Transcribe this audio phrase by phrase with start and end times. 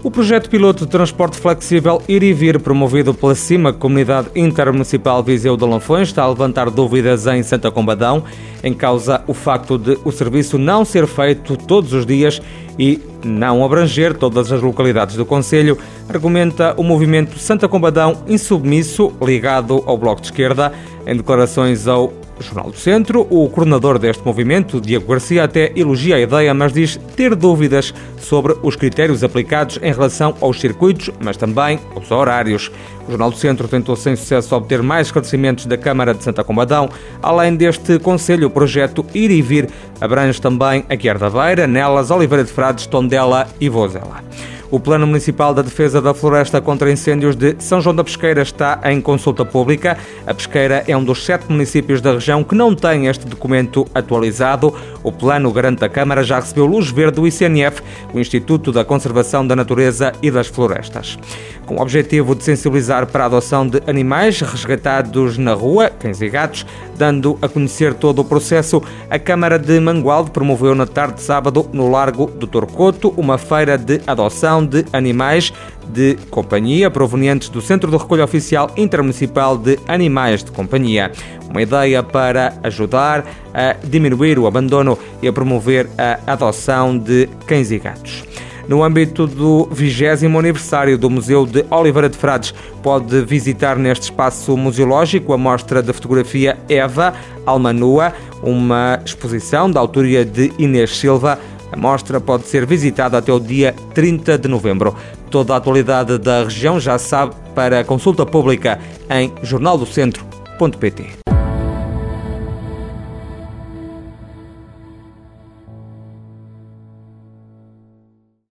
[0.00, 5.56] O projeto piloto de transporte flexível Ir e Vir, promovido pela CIMA, Comunidade Intermunicipal Viseu
[5.56, 8.22] de Lanfões, está a levantar dúvidas em Santa Combadão,
[8.62, 12.40] em causa o facto de o serviço não ser feito todos os dias
[12.78, 15.76] e não abranger todas as localidades do Conselho,
[16.08, 20.72] argumenta o movimento Santa Combadão Insubmisso, ligado ao Bloco de Esquerda,
[21.04, 26.20] em declarações ao Jornal do Centro, o coordenador deste movimento, Diego Garcia, até elogia a
[26.20, 31.78] ideia, mas diz ter dúvidas sobre os critérios aplicados em relação aos circuitos, mas também
[31.94, 32.70] aos horários.
[33.08, 36.90] O Jornal do Centro tentou sem sucesso obter mais esclarecimentos da Câmara de Santa Combadão.
[37.22, 42.10] Além deste Conselho, o projeto Ir e Vir abrange também a Guiar da Beira, Nelas,
[42.10, 44.22] Oliveira de Frades, Tondela e Vozela.
[44.70, 48.78] O Plano Municipal da Defesa da Floresta contra Incêndios de São João da Pesqueira está
[48.84, 49.96] em consulta pública.
[50.26, 54.74] A Pesqueira é um dos sete municípios da região que não tem este documento atualizado.
[55.02, 57.82] O plano garante a Câmara já recebeu luz verde do ICNF,
[58.12, 61.18] o Instituto da Conservação da Natureza e das Florestas.
[61.66, 66.28] Com o objetivo de sensibilizar para a adoção de animais resgatados na rua, cães e
[66.28, 66.64] gatos,
[66.96, 71.68] dando a conhecer todo o processo, a Câmara de Mangualde promoveu na tarde de sábado,
[71.72, 75.52] no Largo do Torcoto, uma feira de adoção de animais
[75.88, 81.10] de companhia provenientes do Centro de Recolha Oficial Intermunicipal de Animais de Companhia.
[81.48, 87.70] Uma ideia para ajudar a diminuir o abandono e a promover a adoção de cães
[87.70, 88.24] e gatos.
[88.68, 94.56] No âmbito do 20 aniversário do Museu de Oliveira de Frades, pode visitar neste espaço
[94.58, 97.14] museológico a mostra de fotografia Eva
[97.46, 101.38] Almanua, uma exposição da autoria de Inês Silva,
[101.72, 104.94] a mostra pode ser visitada até o dia 30 de novembro.
[105.30, 108.78] Toda a atualidade da região já sabe para consulta pública
[109.10, 111.37] em jornaldocentro.pt.